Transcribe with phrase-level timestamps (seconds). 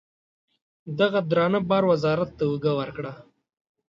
[0.99, 3.13] دغه درانه بار وزارت ته اوږه ورکړه.